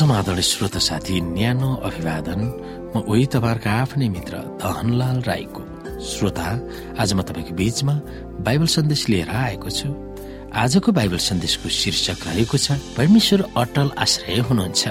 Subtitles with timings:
[0.00, 2.40] समाधान श्रोता साथी न्यानो अभिवादन।
[2.96, 5.62] म उही तपाईँहरूका आफ्नै मित्र धनलाल राईको।
[6.00, 6.46] श्रोता
[6.96, 7.94] आज म तपाईँको बीचमा
[8.40, 9.88] बाइबल सन्देश लिएर आएको छु।
[10.56, 14.82] आजको बाइबल सन्देशको शीर्षक रहेको छ परमेश्वर अटल आश्रय हुनुहुन्छ।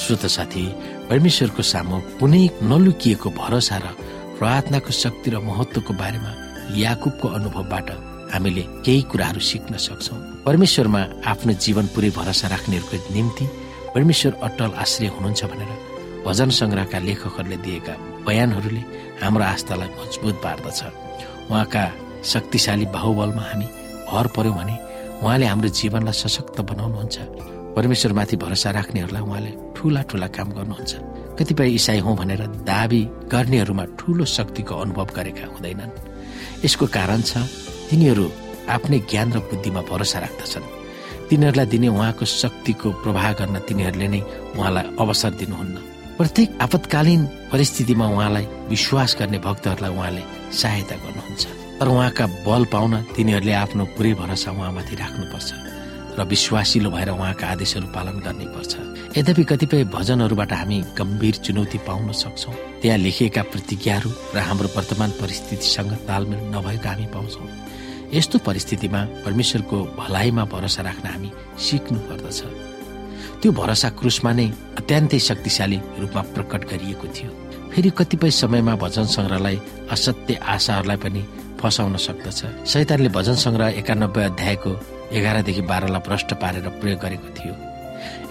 [0.00, 0.64] श्रोत साथी
[1.12, 2.42] परमेश्वरको सामु कुनै
[2.72, 3.86] नलुकिएको भरोसा र
[4.38, 6.32] प्रार्थनाको शक्ति र महत्वको बारेमा
[6.76, 7.90] याकुबको अनुभवबाट
[8.34, 11.00] हामीले केही कुराहरू सिक्न सक्छौँ। परमेश्वरमा
[11.32, 13.44] आफ्नो जीवन पुरै भरोसा राख्नेहरूको निम्ति
[13.94, 15.70] परमेश्वर अटल आश्रय हुनुहुन्छ भनेर
[16.26, 17.94] भजन सङ्ग्रहका लेखकहरूले दिएका
[18.26, 18.82] बयानहरूले
[19.22, 20.80] हाम्रो आस्थालाई मजबुत पार्दछ।
[21.50, 21.84] उहाँका
[22.32, 23.66] शक्तिशाली बाहुबलमा हामी
[24.10, 24.74] भर पर्यौँ भने
[25.22, 27.16] उहाँले हाम्रो जीवनलाई सशक्त बनाउनुहुन्छ।
[27.76, 30.92] परमेश्वरमाथि भरोसा राख्नेहरूलाई उहाँले ठुला ठुला काम गर्नुहुन्छ।
[31.38, 35.92] कतिपय इसाई हौ भनेर दावी गर्नेहरूमा ठुलो शक्तिको अनुभव गरेका हुँदैनन्।
[36.64, 37.42] यसको कारण छ
[37.90, 38.24] तिनीहरू
[38.70, 40.66] आफ्नै ज्ञान र बुद्धिमा भरोसा राख्दछन्।
[41.28, 44.20] तिनीहरूलाई दिने उहाँको शक्तिको प्रवाह गर्न तिनीहरूले नै
[44.54, 45.76] उहाँलाई अवसर दिनुहुन्न।
[46.14, 50.22] प्रत्येक आपतकालीन परिस्थितिमा उहाँलाई विश्वास गर्ने भक्तहरूलाई उहाँले
[50.54, 51.44] सहायता गर्नुहुन्छ।
[51.82, 55.50] तर उहाँका बल पाउन तिनीहरूले आफ्नो पुरै भरोसा उहाँमाथि राख्नुपर्छ।
[56.14, 58.72] र विश्वासिलो भएर उहाँका आदेशहरू पालन गर्नै पर्छ।
[59.18, 65.92] यद्यपि कतिपय भजनहरूबाट हामी गम्भीर चुनौती पाउन सक्छौँ। त्यहाँ लेखिएका प्रतिज्ञाहरू र हाम्रो वर्तमान परिस्थितिसँग
[66.06, 67.48] तालमेल नभएको हामी पाउँछौँ।
[68.14, 72.40] यस्तो परिस्थितिमा परमेश्वरको भलाइमा भरोसा राख्न हामी सिक्नु पर्दछ।
[73.42, 74.46] त्यो भरोसा क्रुसमा नै
[74.78, 77.30] अत्यन्तै शक्तिशाली रूपमा प्रकट गरिएको थियो।
[77.74, 79.58] फेरि कतिपय समयमा भजन सङ्ग्रहलाई
[79.90, 81.22] असत्य आशाहरूलाई पनि
[81.58, 84.72] फसाउन सक्दछ। शैतानले भजन सङ्ग्रह एकानब्बे अध्यायको
[85.14, 87.54] एघारदेखि बाह्रलाई भ्रष्ट पारेर प्रयोग गरेको थियो।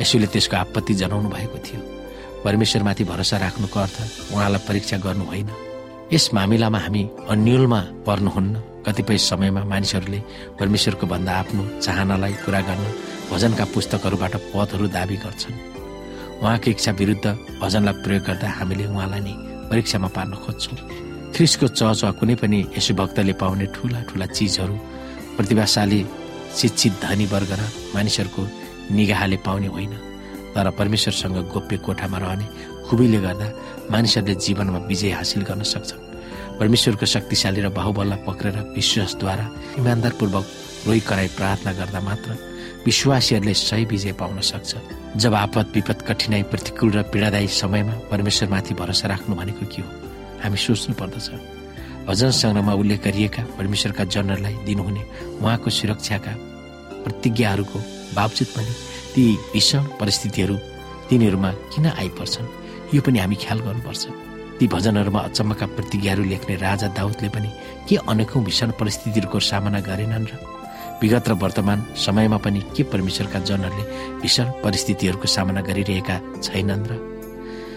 [0.00, 1.80] यसोले त्यसको आपत्ति जनाउनु भएको थियो।
[2.44, 3.96] परमेश्वरमाथि भरोसा राख्नुको अर्थ
[4.34, 5.48] उहाँलाई परीक्षा गर्नु होइन।
[6.12, 8.54] यस मामिलामा हामी अन्यलमा पर्नुहुन्न।
[8.86, 10.20] कतिपय समयमा मानिसहरूले
[10.58, 12.84] परमेश्वरको भन्दा आफ्नो चाहनालाई पुरा गर्न
[13.30, 15.56] भजनका पुस्तकहरूबाट पदहरू दावी गर्छन्।
[16.42, 17.26] उहाँको इच्छा विरुद्ध
[17.62, 19.34] भजनलाई प्रयोग गर्दा हामीले उहाँलाई नै
[19.70, 20.76] परीक्षामा पार्न खोज्छौँ।
[21.32, 24.74] ख्रिसको चर्च वा कुनै पनि यसो भक्तले पाउने ठुला ठुला चिजहरू
[25.38, 26.00] प्रतिभाशाली
[26.56, 27.62] शिक्षित धनी वर्ग र
[27.94, 28.42] मानिसहरूको
[28.94, 29.92] निगाहले पाउने होइन।
[30.54, 32.46] तर परमेश्वरसँग गोप्य कोठामा रहने
[32.86, 33.46] खुबीले गर्दा
[33.90, 36.00] मानिसहरूले जीवनमा विजय हासिल गर्न सक्छन्।
[36.60, 39.46] परमेश्वरको शक्तिशाली र बाहुबललाई पक्रेर विश्वासद्वारा
[39.78, 40.46] इमान्दारपूर्वक
[40.86, 42.30] रोइ कराई प्रार्थना गर्दा मात्र
[42.84, 44.76] विश्वासीहरूले सही विजय पाउन सक्छ।
[45.16, 49.88] जब आपत विपद कठिनाई प्रतिकूल र पीडादायी समयमा परमेश्वरमाथि भरोसा राख्नु भनेको के हो?
[50.42, 51.28] हामी सोच्नु पर्दछ
[52.08, 55.02] भजन सङ्ग्रहमा उल्लेख गरिएका परमेश्वरका जनहरूलाई दिनुहुने
[55.42, 56.32] उहाँको सुरक्षाका
[57.04, 57.78] प्रतिज्ञाहरूको
[58.18, 58.72] बावजुद पनि
[59.14, 60.56] ती भीषण परिस्थितिहरू
[61.08, 62.46] तिनीहरूमा किन आइपर्छन्?
[62.94, 64.02] यो पनि हामी ख्याल गर्नुपर्छ।
[64.58, 67.50] ती भजनहरूमा अचम्मका प्रतिज्ञाहरू लेख्ने राजा दाउदले पनि
[67.88, 70.32] के अनेकौं भीषण परिस्थितिहरूको सामना गरेनन् र
[71.02, 73.84] विगत र वर्तमान समयमा पनि के परमेश्वरका जनहरूले
[74.22, 77.11] भीषण परिस्थितिहरूको सामना गरिरहेका छैनन् र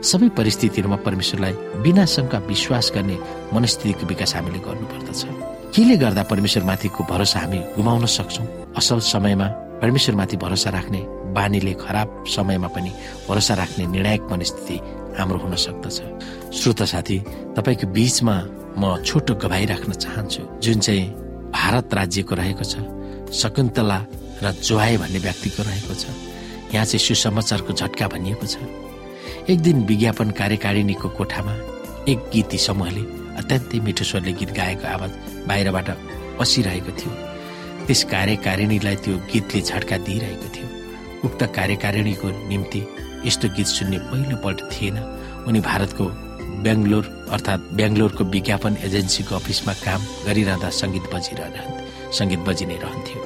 [0.00, 3.16] सबै परिस्थितिहरूमा परमेश्वरलाई बिना शङ्का विश्वास गर्ने
[3.52, 5.20] मनस्थितिको विकास हामीले गर्नुपर्दछ।
[5.74, 8.46] केले गर्दा परमेश्वरमाथिको भरोसा हामी गुमाउन सक्छौँ?
[8.80, 9.46] असल समयमा
[9.82, 11.00] परमेश्वरमाथि भरोसा राख्ने
[11.36, 12.90] बानीले खराब समयमा पनि
[13.28, 14.76] भरोसा राख्ने निर्णायक मनस्थिति
[15.18, 15.96] हाम्रो हुन सक्दछ।
[16.58, 17.18] श्रोत साथी
[17.56, 18.36] तपाईँको बीचमा
[18.80, 21.06] म छोटो गवाई राख्न चाहन्छु। जुन चाहिँ
[21.52, 22.74] भारत राज्यको रहेको छ
[23.30, 23.98] शकुन्तला
[24.42, 26.04] र जोहाई भन्ने व्यक्तिको रहेको छ।
[26.74, 28.56] यहाँ चाहिँ सुसमाचारको झट्का भनिएको छ।
[29.50, 31.54] एक दिन विज्ञापन कार्यकारिणीको कोठामा
[32.12, 33.02] एक गीती समूहले
[33.40, 35.12] अत्यन्तै मिठो स्वरले गीत गाएको आवाज
[35.48, 35.88] बाहिरबाट
[36.38, 37.12] पसिरहेको थियो।
[37.86, 40.68] त्यस कार्यकारिणीलाई त्यो गीतले झट्का दिइरहेको थियो।
[41.26, 42.80] उक्त कार्यकारिणीको निम्ति
[43.26, 44.96] यस्तो गीत सुन्ने पहिलोपल्ट थिएन।
[45.48, 46.04] उनी भारतको
[46.64, 47.04] बेङ्गलोर
[47.34, 51.62] अर्थात् बेङ्गलोरको विज्ञापन एजेन्सीको अफिसमा काम गरिरहँदा सङ्गीत बजिरहन्थे
[52.18, 53.20] सङ्गीत बजि नै रहन्थ्यो।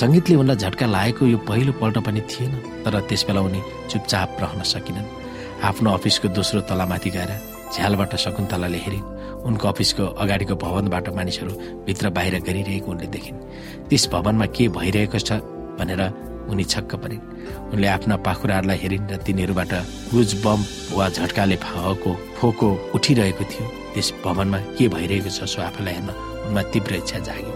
[0.00, 2.52] सङ्गीतले उनलाई झट्का लागेको यो पहिलोपल्ट पनि थिएन
[2.84, 3.60] तर त्यसबेला उनी
[3.90, 5.17] चुपचाप रहन सकिनन्।
[5.58, 7.30] आफ्नो अफिसको दोस्रो तलामाथि गएर
[7.74, 11.52] झ्यालबाट शकुन्तलाले हेरिन् उनको अफिसको अगाडिको भवनबाट मानिसहरू
[11.86, 13.42] भित्र बाहिर गरिरहेको उनले देखिन्।
[13.90, 15.42] त्यस भवनमा के भइरहेको छ?
[15.78, 16.02] भनेर
[16.46, 17.26] उनी छक्क परिन्।
[17.74, 19.72] उनले आफ्ना पाखुराहरूलाई हेरिन् र तिनीहरूबाट
[20.14, 20.60] गुज बम
[20.94, 25.42] वा झट्काले भएको फोको उठिरहेको थियो। त्यस भवनमा के भइरहेको छ?
[25.42, 26.10] सो आफूलाई हेर्न
[26.46, 27.54] उनमा तीव्र इच्छा जाग्यो।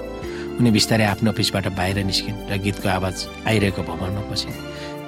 [0.59, 3.17] उनी बिस्तारै आफ्नो अफिसबाट बाहिर निस्किन् र गीतको आवाज
[3.47, 4.59] आइरहेको भवनमा पसिन्।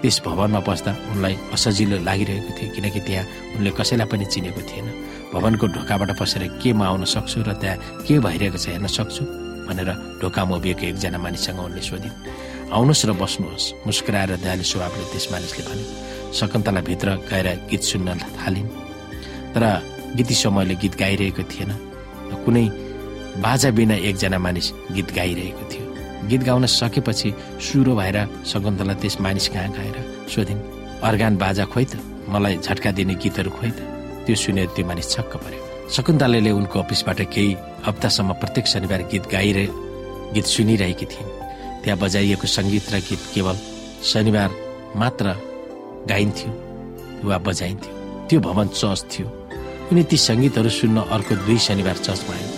[0.05, 3.25] त्यस भवनमा पस्दा उनलाई असजिलो लागिरहेको थियो किनकि त्यहाँ
[3.57, 4.87] उनले कसैलाई पनि चिनेको थिएन।
[5.33, 9.25] भवनको ढोकाबाट पसेर के म आउन सक्छु र त्यहाँ के भइरहेको छ हेर्न सक्छु
[9.65, 12.15] भनेर ढोकामा उभिएको एकजना मानिससँग उनले सोधिन्।
[12.69, 15.87] आउनुहोस् र बस्नुहोस् मुस्कुराएर दयालु स्वभावले त्यस मानिसले भन्यो।
[16.37, 18.09] शकुन्तला भित्र गएर गीत सुन्न
[18.45, 18.69] थालिन्।
[19.57, 19.65] तर
[20.21, 21.71] गीती समयले गीत गाइरहेको थिएन।
[22.45, 22.65] कुनै
[23.41, 25.84] बाजा बिना एकजना मानिस गीत गाइरहेको थियो।
[26.29, 27.31] गीत गाउन सकेपछि
[27.67, 29.97] सुरो भएर शकुन्तला त्यस मानिस कहाँ गएर
[30.35, 30.61] सोधिन्
[31.05, 32.01] अर्गान बाजा खोइ त
[32.33, 33.81] मलाई झट्का दिने गीतहरू खोइ त।
[34.25, 35.61] त्यो सुनेर त्यो मानिस छक्क पर्यो
[35.93, 37.57] शकुन्तलाले उनको अफिसबाट केही
[37.87, 39.67] हप्तासम्म प्रत्येक शनिबार गीत गाइरहे
[40.35, 41.33] गीत सुनिरहेकी थिइन्।
[41.85, 43.57] त्यहाँ बजाइएको सङ्गीत र गीत केवल
[44.11, 44.51] शनिबार
[44.97, 45.27] मात्र
[46.09, 46.51] गाइन्थ्यो
[47.29, 47.93] वा बजाइन्थ्यो।
[48.29, 49.29] त्यो भवन चर्च थियो।
[49.93, 52.54] उनी ती सङ्गीतहरू सुन्न अर्को दुई शनिबार चर्चमा आए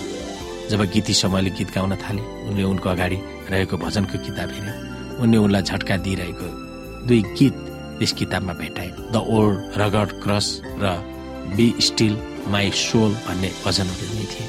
[0.70, 3.18] जब गीती समयले गीत गाउन थाले उनले उनको अगाडि
[3.50, 4.72] रहेको भजनको किताब हेरे
[5.22, 6.48] उनले उनलाई झट्का दिइरहेको
[7.06, 7.54] दुई गीत
[7.98, 10.46] त्यस किताबमा भेटाए। द ओल्ड रगड क्रस
[10.82, 10.84] र
[11.56, 12.14] बी स्टिल
[12.52, 14.46] माई सोल भन्ने भजनहरू नै थिए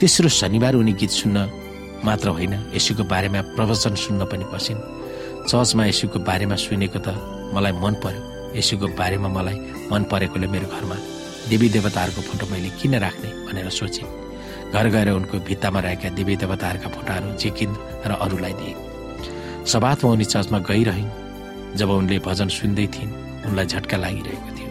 [0.00, 1.38] तेस्रो शनिबार उनी गीत सुन्न
[2.04, 4.80] मात्र होइन यसुको बारेमा प्रवचन सुन्न पनि पसिन्
[5.48, 7.08] चर्चमा यसुको बारेमा सुनेको त
[7.54, 8.22] मलाई मन पर्यो।
[8.58, 9.56] यसुको बारेमा मलाई
[9.90, 10.96] मन परेकोले मेरो घरमा
[11.50, 14.02] देवी देवताहरूको फोटो मैले किन राख्ने भनेर सोचे
[14.76, 17.74] घर गएर उनको भित्तामा रहेका देवी देवताहरूका फोटाहरू झिकिन्
[18.06, 18.74] र अरूलाई दिए।
[19.64, 23.12] सबातमा उनी चर्चमा गइरहन्। जब उनले भजन सुन्दै थिइन्
[23.48, 24.70] उनलाई झट्का लागिरहेको थियो।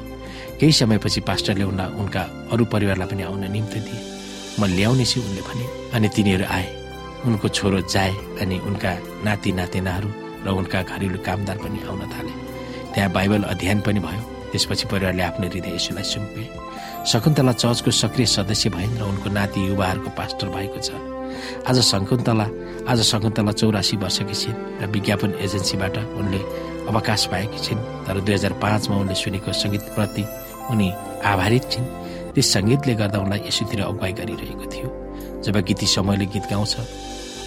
[0.61, 2.21] केही समयपछि पास्टरले उनलाई उनका
[2.53, 3.99] अरू परिवारलाई पनि आउन निम्ति दिए।
[4.59, 5.65] म ल्याउनेछु उनले भने
[5.97, 6.67] अनि तिनीहरू आए।
[7.25, 8.91] उनको छोरो जाए अनि उनका
[9.25, 10.09] नाति नातिनाहरू
[10.45, 12.33] र उनका घरेलु कामदार पनि आउन थाले।
[12.93, 14.21] त्यहाँ बाइबल अध्ययन पनि भयो।
[14.53, 16.43] त्यसपछि परिवारले आफ्नो हृदय यसुलाई सुम्पे
[17.05, 20.89] शकुन्तला चर्चको सक्रिय सदस्य भइन् र उनको नाति युवाहरूको पास्टर भएको छ।
[21.69, 22.45] आज शकुन्तला
[22.89, 26.41] आज शकुन्तला चौरासी वर्षकी छिन् र विज्ञापन एजेन्सीबाट उनले
[26.89, 30.23] अवकाश पाएकी छिन् तर दुई हजार पाँचमा उनले सुनेको सङ्गीतप्रति
[30.73, 30.87] उनी
[31.29, 31.85] आभारित छिन्।
[32.33, 34.89] त्यस सङ्गीतले गर्दा उनलाई यसोतिर अगुवाई गरिरहेको थियो।
[35.45, 36.73] जब गीती समयले गीत गाउँछ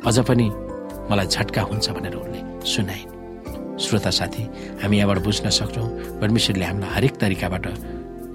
[0.07, 0.47] अझ पनि
[1.11, 3.11] मलाई झट्का हुन्छ भनेर उनले सुनाइन्।
[3.83, 4.43] श्रोता साथी
[4.87, 5.89] हामी यहाँबाट बुझ्न सक्छौँ
[6.23, 7.67] परमेश्वरले हामीलाई हरेक तरिकाबाट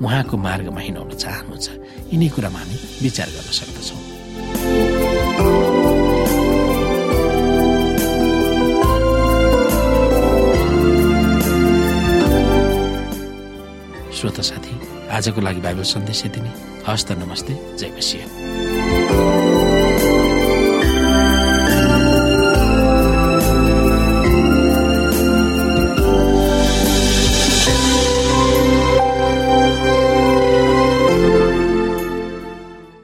[0.01, 1.68] उहाँको मार्गमा हिँडाउन चाहनुहुन्छ।
[2.13, 4.01] यिनै कुरामा हामी विचार गर्न सक्दछौँ।
[14.18, 14.74] श्रोता साथी
[15.12, 16.51] आजको लागि बाइबल सन्देश यति नै।
[16.88, 18.62] हस्त नमस्ते जय मसिंह।